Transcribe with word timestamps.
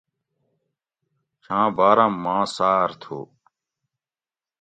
چھاں 1.43 1.67
باۤرم 1.77 2.13
ماں 2.23 2.43
سار 2.55 2.89
تھو 3.01 3.19